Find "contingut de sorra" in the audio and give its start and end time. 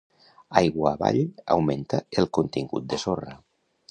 2.39-3.37